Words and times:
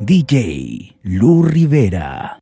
DJ 0.00 0.94
Lu 1.02 1.42
Rivera. 1.42 2.38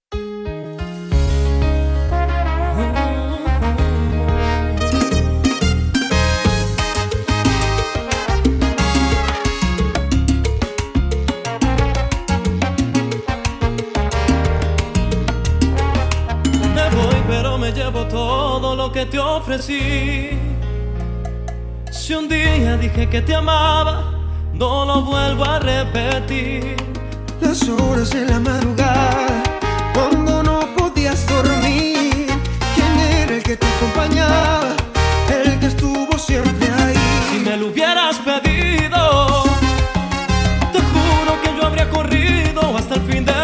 Me 16.74 16.90
voy 16.90 17.22
pero 17.26 17.56
me 17.56 17.72
llevo 17.72 18.04
todo 18.06 18.76
lo 18.76 18.92
que 18.92 19.06
te 19.06 19.18
ofrecí. 19.18 20.28
Si 21.90 22.12
un 22.12 22.28
día 22.28 22.76
dije 22.76 23.08
que 23.08 23.22
te 23.22 23.34
amaba, 23.34 24.12
no 24.52 24.84
lo 24.84 25.02
vuelvo 25.02 25.44
a 25.44 25.58
repetir 25.58 26.95
las 27.40 27.68
horas 27.68 28.10
de 28.10 28.24
la 28.24 28.40
madrugada, 28.40 29.42
cuando 29.94 30.42
no 30.42 30.60
podías 30.76 31.26
dormir. 31.28 32.26
¿Quién 32.74 32.98
era 33.20 33.36
el 33.36 33.42
que 33.42 33.56
te 33.56 33.66
acompañaba? 33.66 34.74
El 35.28 35.58
que 35.58 35.66
estuvo 35.66 36.18
siempre 36.18 36.68
ahí. 36.70 36.94
Si 37.30 37.38
me 37.40 37.56
lo 37.56 37.66
hubieras 37.68 38.16
pedido, 38.18 39.44
te 40.72 40.80
juro 40.80 41.40
que 41.42 41.56
yo 41.56 41.66
habría 41.66 41.88
corrido 41.90 42.76
hasta 42.76 42.94
el 42.94 43.02
fin 43.02 43.24
de 43.24 43.35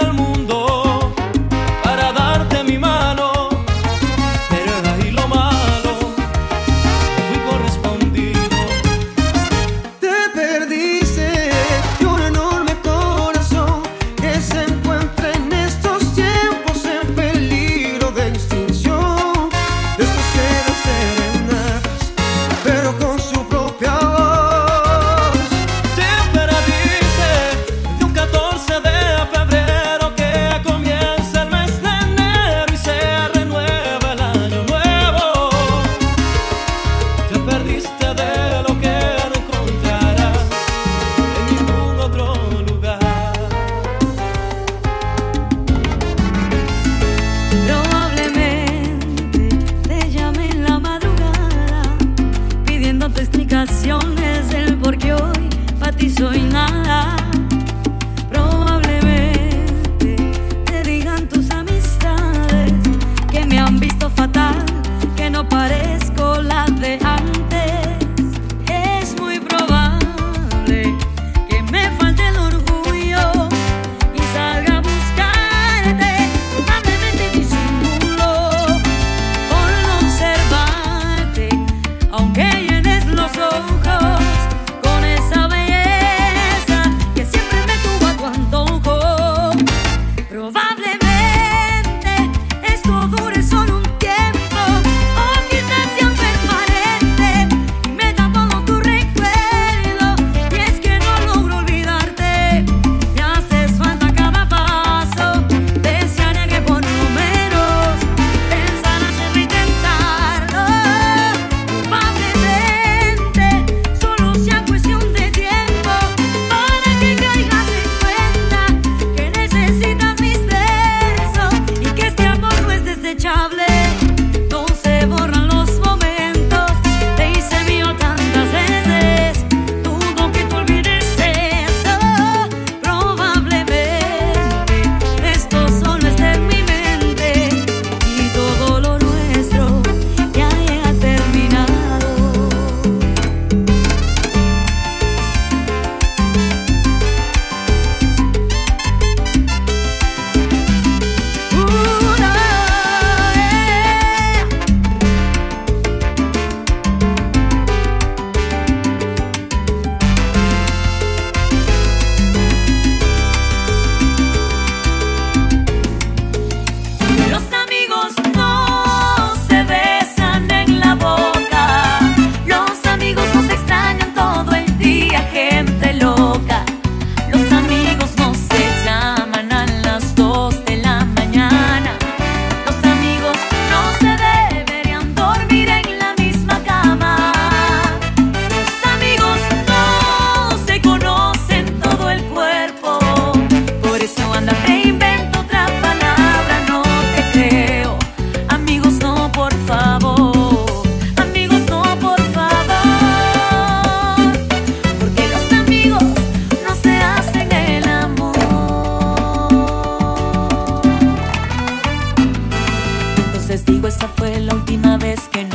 es 215.12 215.28
que 215.28 215.44
no 215.44 215.51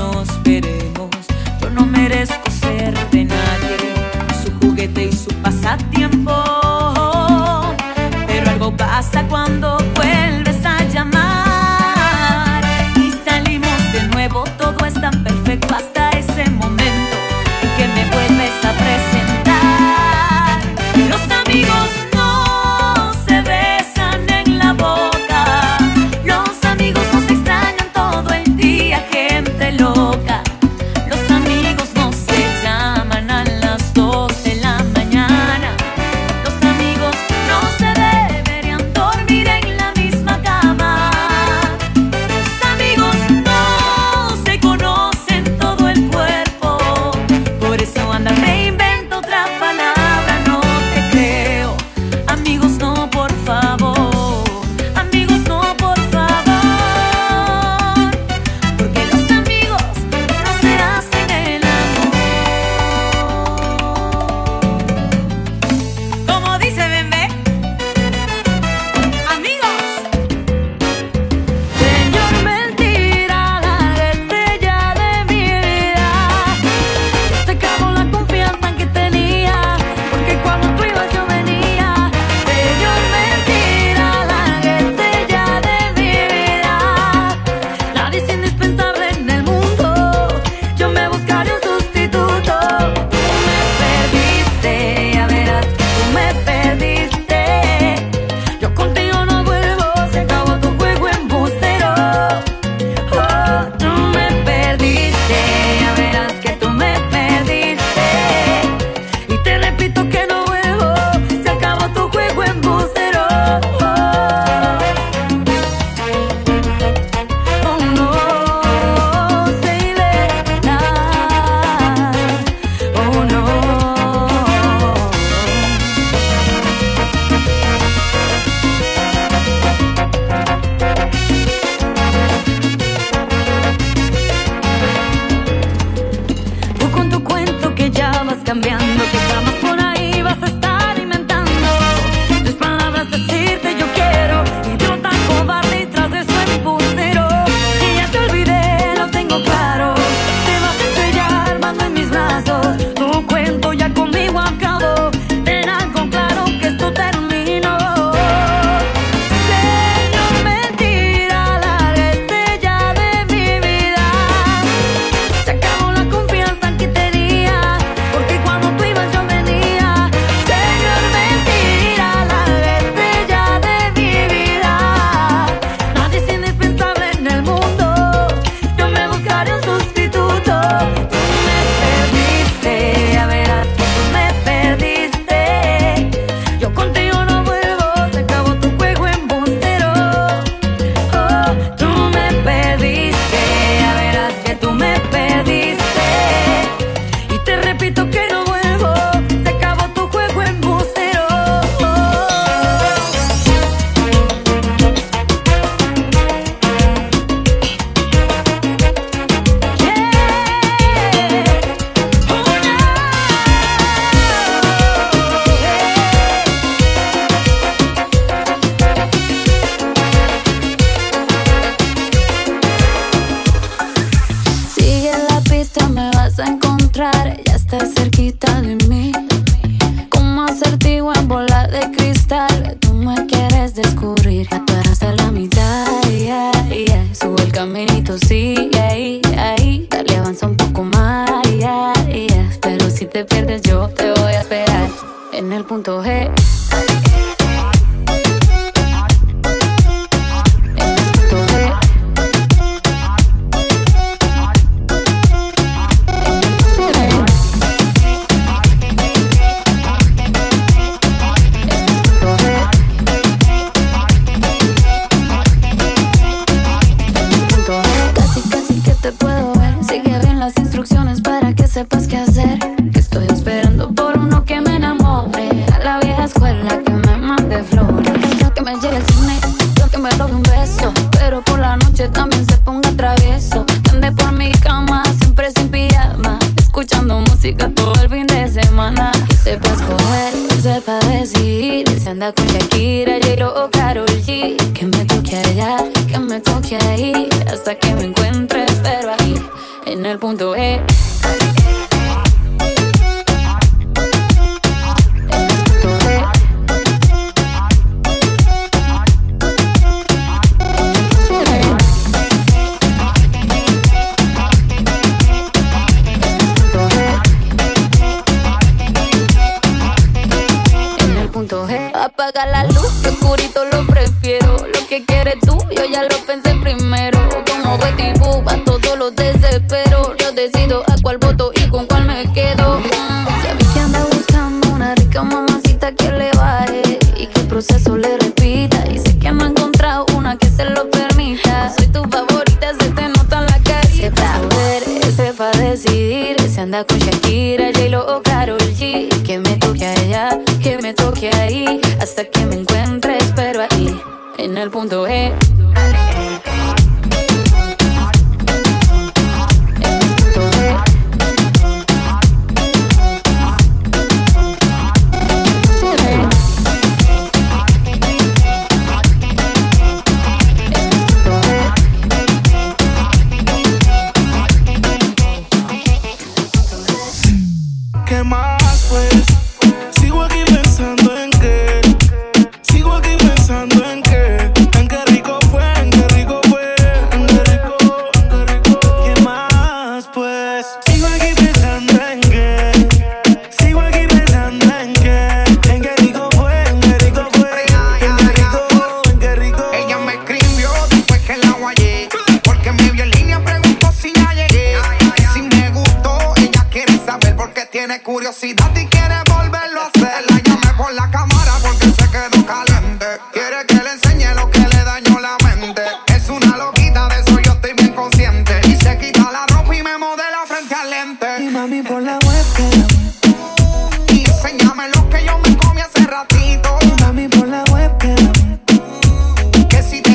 Si 346.58 346.62
anda 346.62 346.84
con 346.86 346.98
Shakira, 346.98 347.68
J-Lo 347.72 348.18
o 348.18 348.24
Karol 348.24 348.58
G. 348.58 349.10
Que 349.22 349.38
me 349.38 349.58
toque 349.58 349.86
allá, 349.86 350.40
que 350.60 350.80
me 350.80 350.92
toque 350.92 351.30
ahí 351.36 351.80
Hasta 352.02 352.26
que 352.26 352.48
me 352.48 352.56
encuentre, 352.56 353.20
espero 353.20 353.62
ahí 353.62 354.02
En 354.40 354.58
el 354.58 354.72
punto 354.72 355.06
E. 355.08 355.34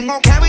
tengo 0.02 0.20
que 0.20 0.41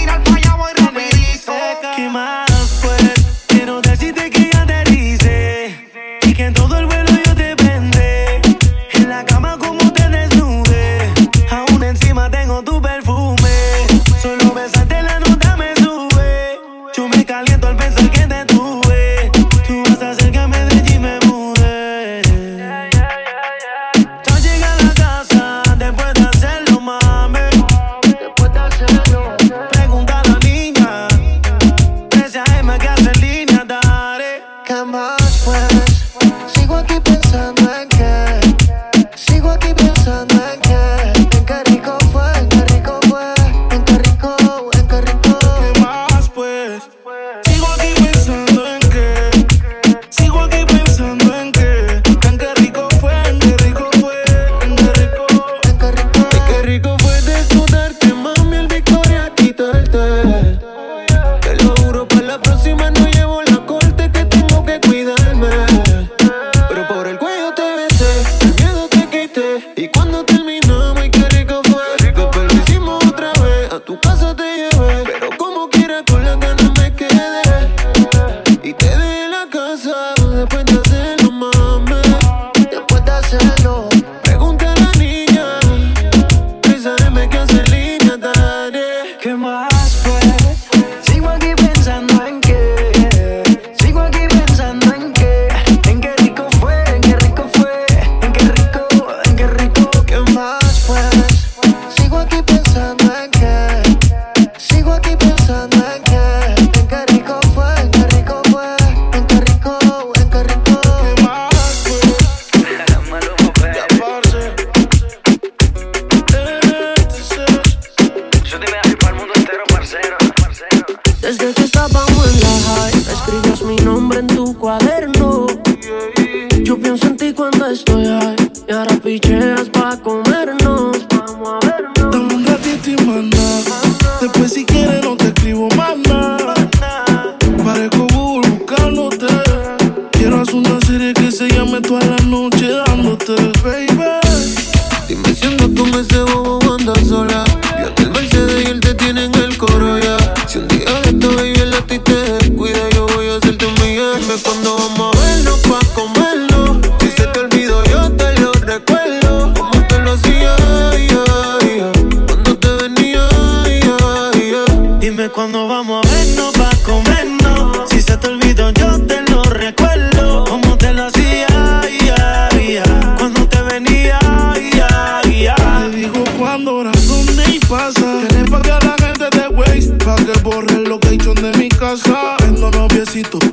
solito. 183.24 183.53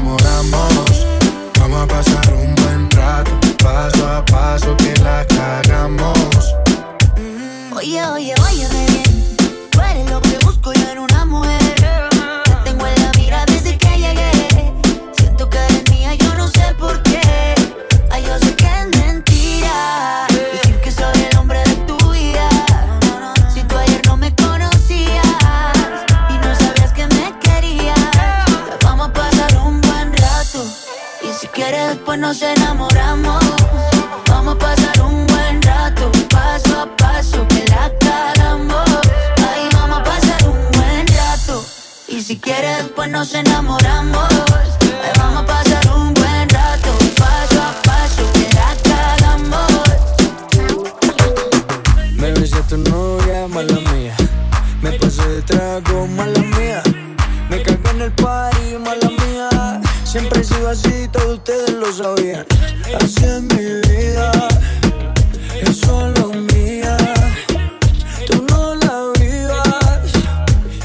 así, 60.71 61.07
todos 61.11 61.33
ustedes 61.33 61.73
lo 61.73 61.91
sabían. 61.91 62.45
Así 63.01 63.25
es 63.25 63.41
mi 63.41 63.89
vida, 63.89 64.31
es 65.61 65.77
solo 65.77 66.29
mía. 66.53 66.97
Tú 68.27 68.45
no 68.49 68.75
la 68.75 69.11
vivas, 69.19 70.11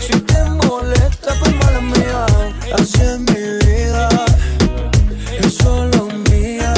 si 0.00 0.18
te 0.20 0.44
molesta, 0.44 1.34
pues 1.38 1.54
mala 1.56 1.80
mía. 1.80 2.26
Así 2.74 3.00
es 3.00 3.18
mi 3.20 3.66
vida, 3.66 4.08
es 5.38 5.54
solo 5.54 6.08
mía. 6.30 6.74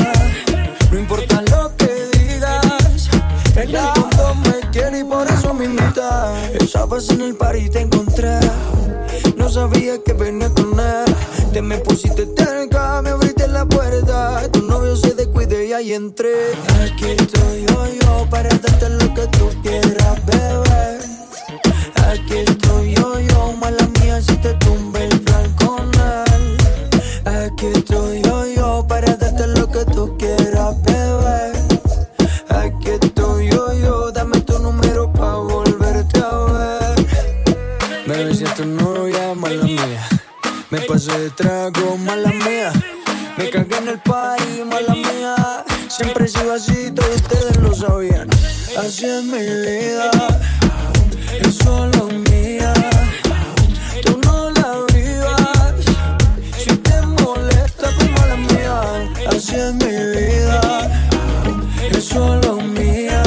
No 0.91 0.99
importa 0.99 1.43
lo 1.51 1.75
que 1.77 1.91
digas, 2.19 3.09
en 3.57 3.75
el 3.75 3.83
mundo 3.97 4.35
me 4.45 4.71
quiere 4.71 4.99
y 4.99 5.05
por 5.05 5.27
eso 5.27 5.55
me 5.55 5.65
invita. 5.65 6.35
Esa 6.61 6.85
vez 6.85 7.09
en 7.09 7.23
el 7.23 7.35
par 7.35 7.57
y 7.57 7.71
te 7.71 7.81
encontré, 7.81 8.39
no 9.37 9.49
sabía 9.49 9.97
que 10.05 10.13
venía 10.13 10.51
con 10.51 10.79
él. 10.79 11.15
Te 11.53 11.63
me 11.63 11.79
pusiste 11.79 12.27
y 15.81 15.93
entré. 15.93 16.53
Aquí 16.83 17.07
estoy 17.07 17.67
yo, 17.69 17.87
yo 18.01 18.27
para 18.31 18.49
darte 18.49 18.89
lo 18.89 19.15
que 19.15 19.27
tú 19.39 19.51
quieras, 19.63 20.27
beber. 20.27 21.01
Aquí 22.09 22.37
estoy 22.39 22.95
yo, 22.95 23.21
yo, 23.21 23.53
mala 23.53 23.87
mía, 24.01 24.21
si 24.21 24.37
te 24.39 24.55
tumbe 24.55 25.05
el 25.05 25.19
blanconal. 25.21 26.57
Aquí 27.25 27.67
estoy 27.67 28.23
yo, 28.23 28.47
yo 28.47 28.87
para 28.89 29.15
darte 29.15 29.47
lo 29.47 29.71
que 29.71 29.85
tú 29.85 30.17
quieras, 30.19 30.75
beber. 30.83 31.53
Aquí 32.49 32.91
estoy 33.01 33.51
yo, 33.51 33.73
yo, 33.75 34.11
dame 34.11 34.41
tu 34.41 34.59
número 34.59 35.13
pa' 35.13 35.37
volverte 35.37 36.21
a 36.21 36.39
ver. 36.53 37.07
Bebé, 38.07 38.35
si 38.35 38.45
es 38.45 38.55
tu 38.55 38.65
novia, 38.65 39.35
mala 39.35 39.63
mía. 39.63 40.09
Me 40.71 40.81
paso 40.83 41.17
de 41.19 41.31
trago, 41.31 41.97
mala 41.99 42.18
si 48.99 49.07
es 49.07 49.23
mi 49.23 49.39
vida 49.39 50.11
es 51.41 51.55
solo 51.55 52.09
mía. 52.31 52.73
Tú 54.05 54.19
no 54.25 54.51
la 54.51 54.71
vivas 54.93 55.85
si 56.59 56.77
te 56.79 57.01
molesta 57.03 57.91
como 57.97 58.27
la 58.27 58.37
mía. 58.37 59.09
Así 59.29 59.55
es 59.55 59.75
mi 59.75 59.95
vida 60.17 60.91
es 61.93 62.05
solo 62.07 62.57
mía. 62.57 63.23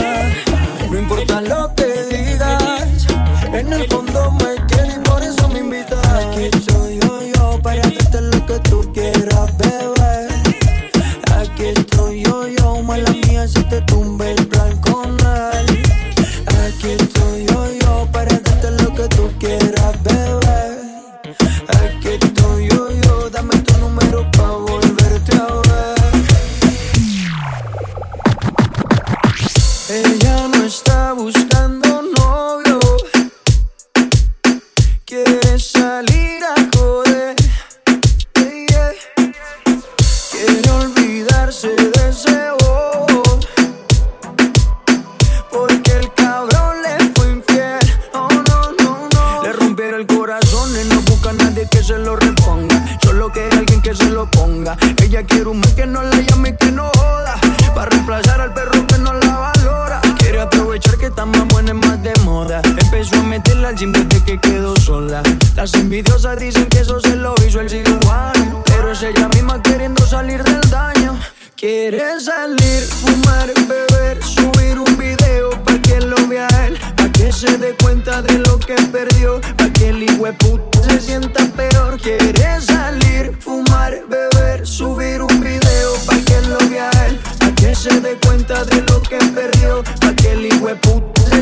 No 0.89 0.99
importa 0.99 1.39
lo 1.39 1.73
que 1.75 1.89
digas 2.15 3.07
en 3.53 3.71
el 3.71 3.88
fondo 3.88 4.20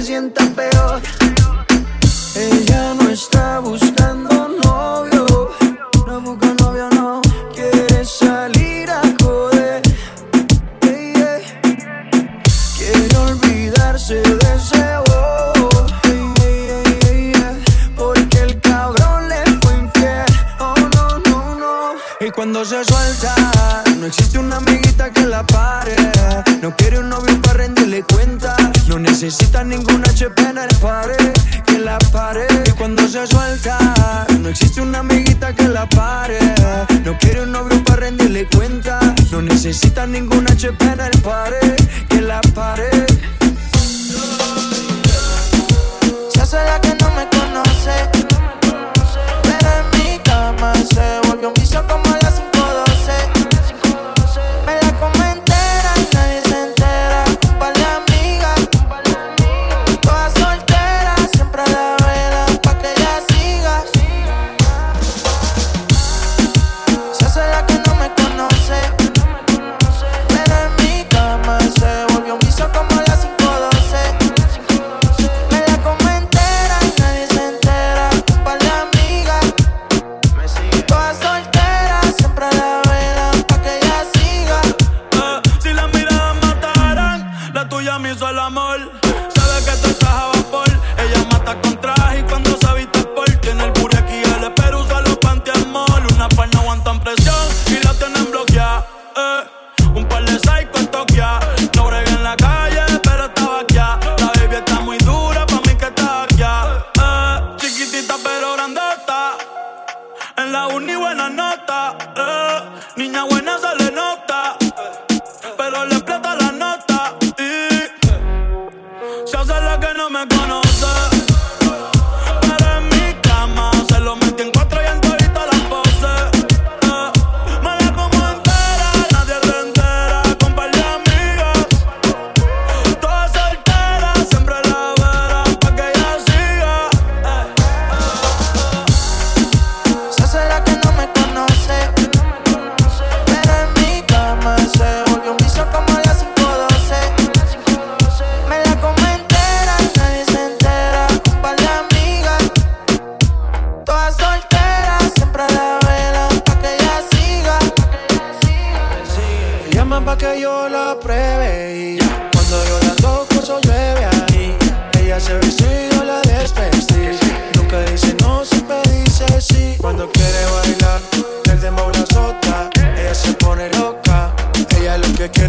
sientas 0.10 0.50
peor. 0.56 1.09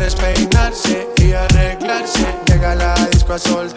quieres 0.00 0.14
peinarse 0.14 1.08
y 1.18 1.32
arreglarse, 1.32 2.24
llega 2.46 2.74
la 2.74 2.94
disco 3.12 3.34
a 3.34 3.38
sol 3.38 3.69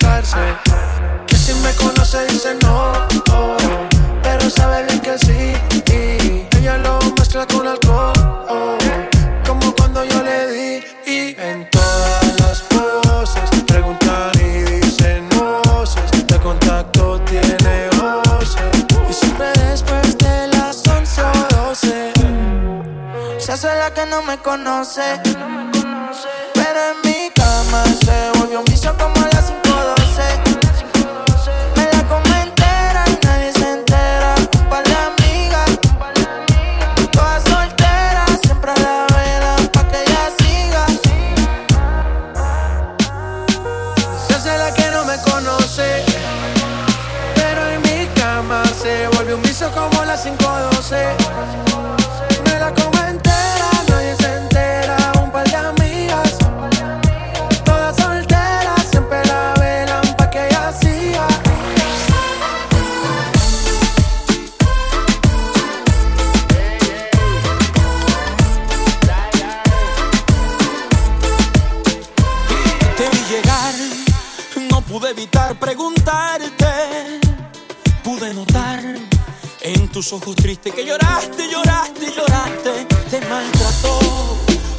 En 79.65 79.87
tus 79.87 80.11
ojos 80.11 80.35
tristes 80.35 80.73
que 80.73 80.85
lloraste, 80.85 81.49
lloraste, 81.49 82.13
lloraste. 82.13 82.85
Te 83.09 83.21
maltrató. 83.29 83.97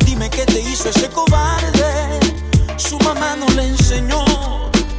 Dime 0.04 0.28
qué 0.28 0.44
te 0.44 0.60
hizo 0.60 0.90
ese 0.90 1.08
cobarde. 1.08 2.20
Su 2.76 2.98
mamá 2.98 3.34
no 3.34 3.48
le 3.56 3.68
enseñó 3.68 4.22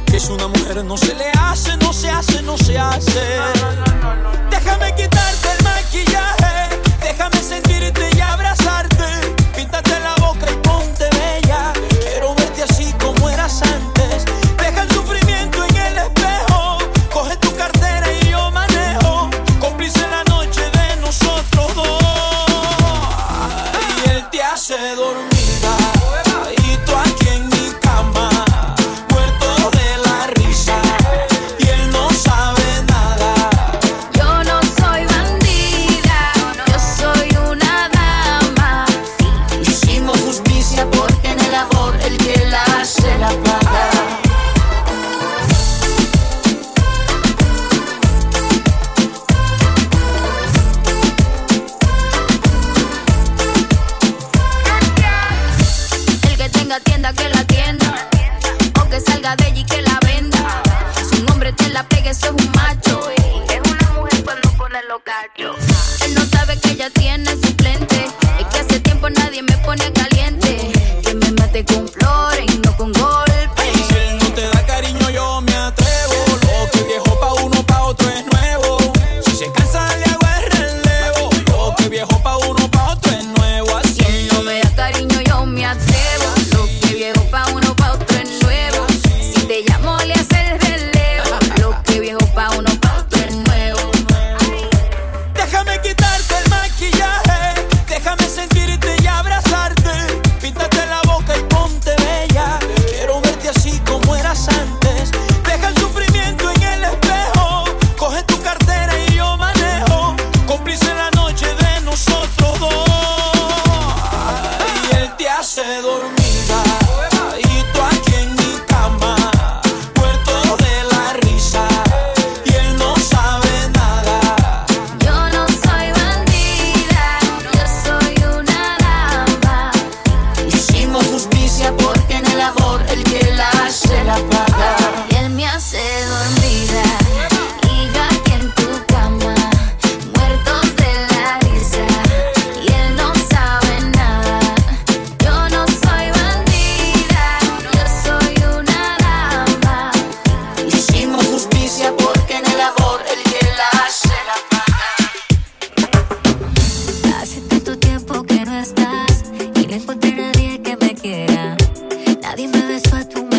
que 0.06 0.16
es 0.16 0.28
una 0.28 0.48
mujer 0.48 0.84
no 0.84 0.96
se 0.96 1.14
le 1.14 1.30
hace, 1.38 1.76
no 1.76 1.92
se 1.92 2.10
hace, 2.10 2.42
no 2.42 2.58
se 2.58 2.76
hace. 2.76 3.20
Déjame 4.50 4.92
quitarte 4.96 5.48
el 5.56 5.64
maquillaje. 5.64 6.80
Déjame 7.00 7.36
sentirte 7.36 8.10
y 8.16 8.20
abrazarte. 8.20 9.04
Píntate 9.54 10.00
la 10.00 10.16
boca 10.16 10.46
y 10.50 10.65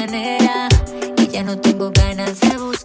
manera 0.08 0.70
y 1.17 1.28
ya 1.28 1.43
no 1.43 1.60
tengo 1.60 1.91
ganas 1.91 2.39
de 2.39 2.58
buscar. 2.58 2.77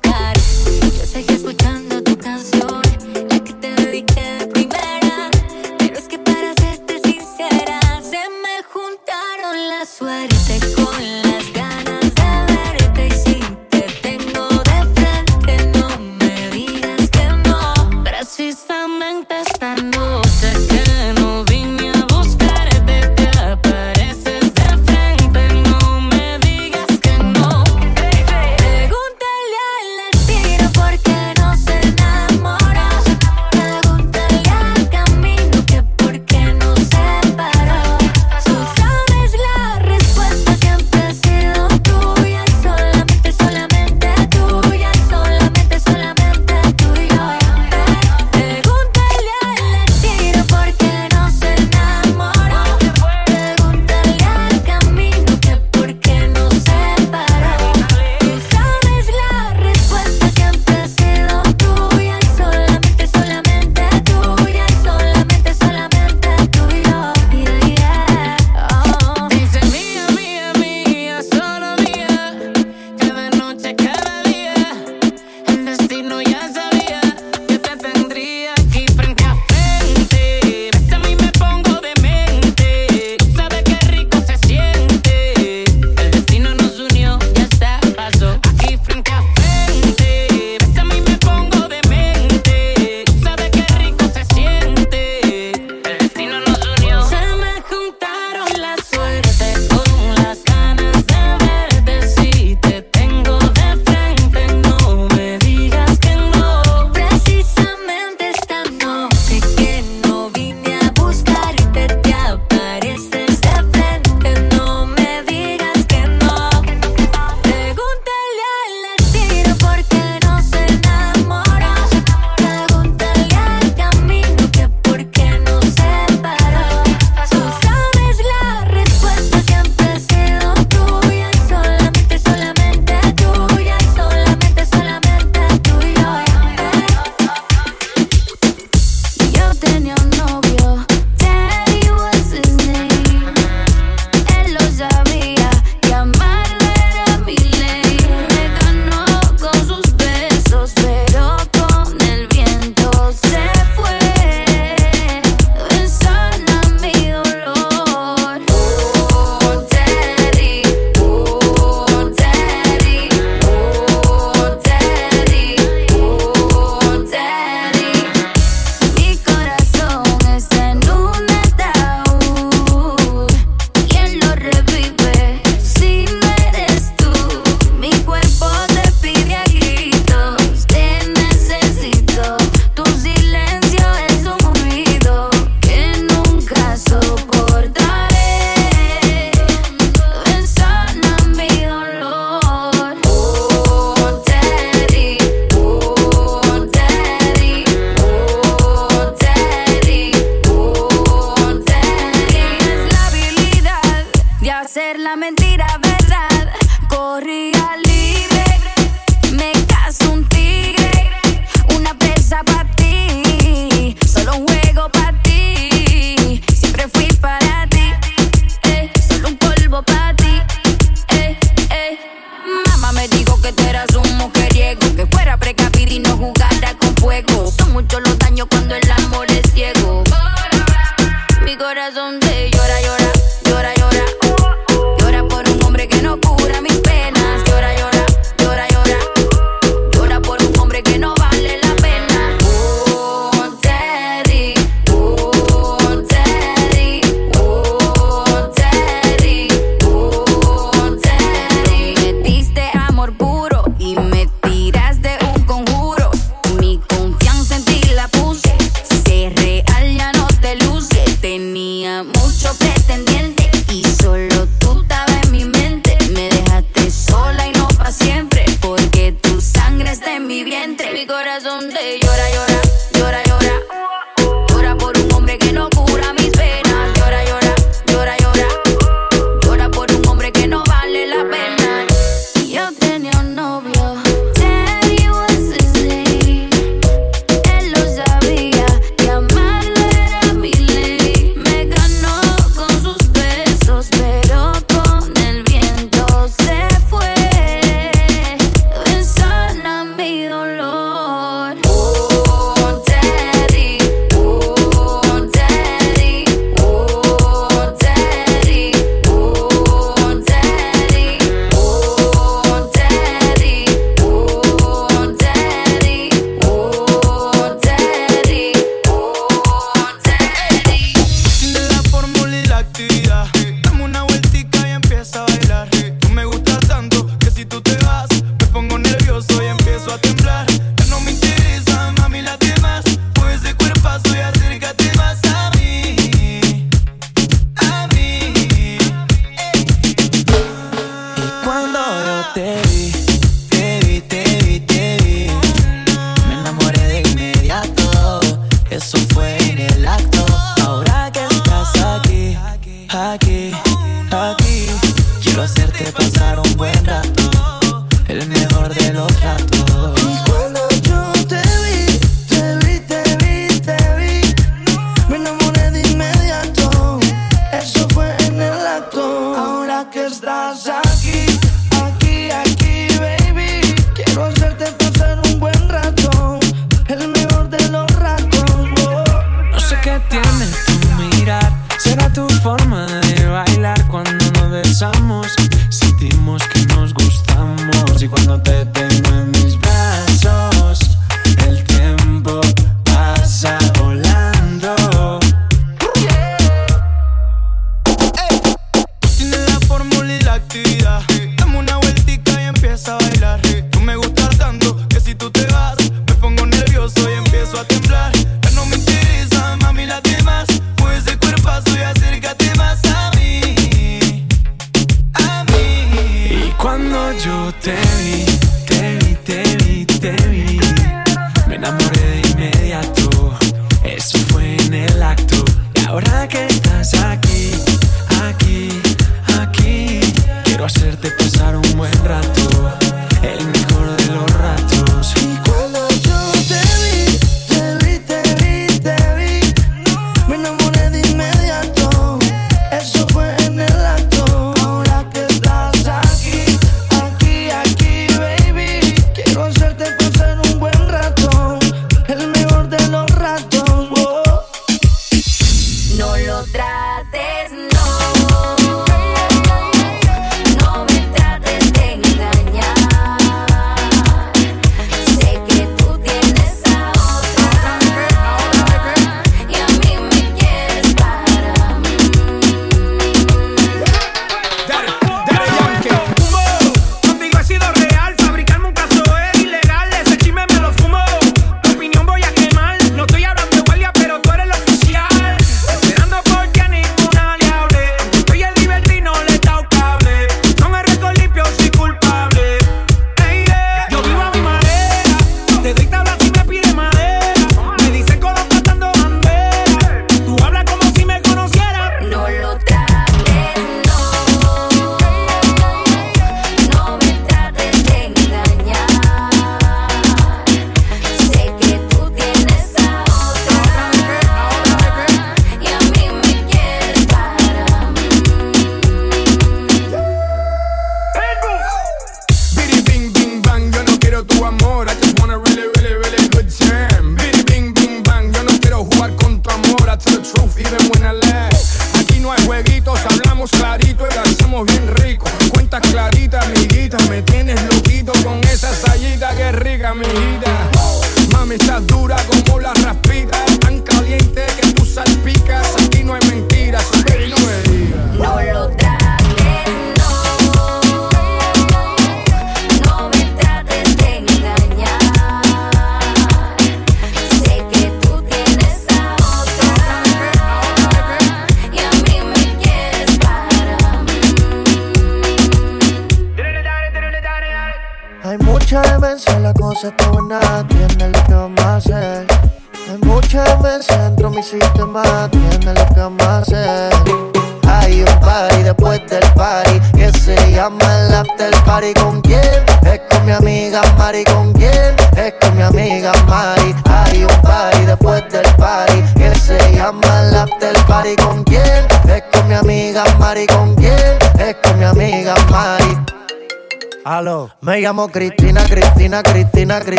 siamo 597.93 598.09
cristiani. 598.09 598.42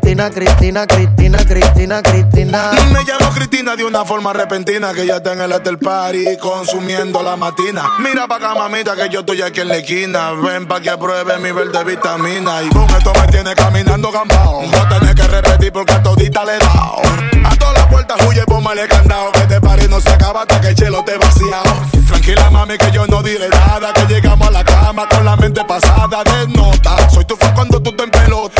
Cristina, 0.00 0.30
Cristina, 0.30 0.86
Cristina, 0.86 1.38
Cristina, 1.44 2.02
Cristina. 2.02 2.70
Mm, 2.72 2.92
me 2.92 3.04
llamo 3.04 3.30
Cristina 3.34 3.76
de 3.76 3.84
una 3.84 4.04
forma 4.04 4.32
repentina 4.32 4.94
que 4.94 5.06
ya 5.06 5.16
está 5.16 5.34
en 5.34 5.42
el 5.42 5.52
hotel 5.52 5.78
party 5.78 6.38
consumiendo 6.40 7.22
la 7.22 7.36
matina. 7.36 7.84
Mira 7.98 8.26
pa' 8.26 8.36
acá, 8.36 8.54
mamita, 8.54 8.96
que 8.96 9.10
yo 9.10 9.20
estoy 9.20 9.42
aquí 9.42 9.60
en 9.60 9.68
la 9.68 9.76
esquina. 9.76 10.32
Ven 10.32 10.66
pa' 10.66 10.80
que 10.80 10.96
pruebe 10.96 11.38
mi 11.38 11.52
verde 11.52 11.84
vitamina. 11.84 12.62
Y 12.62 12.70
con 12.70 12.88
esto 12.90 13.12
me 13.20 13.28
tiene 13.28 13.54
caminando 13.54 14.10
gambao. 14.10 14.62
No 14.62 14.88
tenés 14.88 15.14
que 15.14 15.26
repetir 15.28 15.72
porque 15.72 15.92
a 15.92 16.02
todita 16.02 16.44
le 16.44 16.56
he 16.56 16.58
dado. 16.58 17.02
A 17.44 17.56
todas 17.56 17.74
las 17.74 17.86
puertas 17.86 18.16
huye, 18.26 18.44
póngale 18.46 18.88
candado. 18.88 19.30
Que 19.32 19.40
te 19.42 19.60
party 19.60 19.86
no 19.88 20.00
se 20.00 20.10
acaba 20.10 20.42
hasta 20.42 20.60
que 20.60 20.68
el 20.68 20.74
chelo 20.74 21.04
te 21.04 21.18
vaciado. 21.18 21.86
Tranquila, 22.08 22.50
mami, 22.50 22.78
que 22.78 22.90
yo 22.90 23.06
no 23.06 23.22
diré 23.22 23.48
nada. 23.50 23.92
Que 23.92 24.06
llegamos 24.06 24.48
a 24.48 24.50
la 24.50 24.64
cama 24.64 25.06
con 25.08 25.24
la 25.24 25.36
mente 25.36 25.62
pasada 25.64 26.24
de 26.24 26.48
nota. 26.48 27.10
Soy 27.10 27.24
tu 27.26 27.36
fan 27.36 27.54
cuando 27.54 27.80
tú 27.82 27.94
te 27.94 28.04
empelotas. 28.04 28.59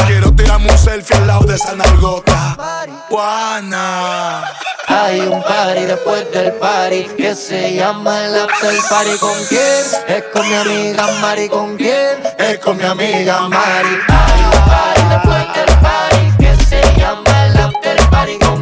Un 0.62 0.78
selfie 0.78 1.16
al 1.16 1.26
lado 1.26 1.46
de 1.46 1.54
esa 1.56 1.74
Hay 4.88 5.20
un 5.20 5.42
party 5.42 5.82
después 5.86 6.30
del 6.32 6.52
party 6.54 7.04
que 7.16 7.34
se 7.34 7.74
llama 7.74 8.26
el 8.26 8.34
after 8.40 8.74
party. 8.88 9.18
¿Con 9.18 9.44
quién? 9.48 9.84
Es 10.08 10.24
con 10.32 10.46
mi 10.46 10.54
amiga 10.54 11.06
Mari. 11.20 11.48
¿Con 11.48 11.76
quién? 11.76 12.18
Es 12.38 12.58
con 12.58 12.76
mi 12.76 12.84
amiga 12.84 13.48
Mari. 13.48 13.98
Hay 14.08 14.42
un 14.44 14.68
party 14.68 15.02
después 15.08 15.54
del 15.54 15.78
party 15.78 16.32
que 16.38 16.64
se 16.64 16.82
llama 16.98 17.46
el 17.46 17.58
after 17.58 18.10
party. 18.10 18.38
¿Con 18.38 18.59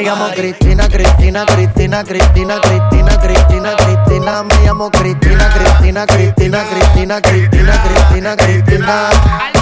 Me 0.00 0.06
llamo 0.06 0.28
Cristina, 0.30 0.86
Cristina, 0.86 1.44
Cristina, 1.44 2.02
Cristina, 2.02 2.58
Cristina, 2.58 3.18
Cristina, 3.18 3.74
Cristina. 3.74 4.42
Me 4.44 4.54
llamo 4.64 4.88
Cristina, 4.88 5.48
Cristina, 5.48 6.04
Cristina, 6.06 6.64
Cristina, 6.64 7.20
Cristina, 7.20 7.82
Cristina, 7.82 8.34
Cristina. 8.34 9.59